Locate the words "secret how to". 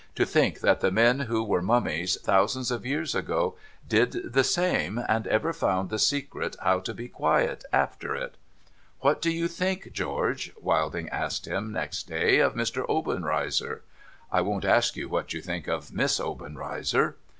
5.99-6.93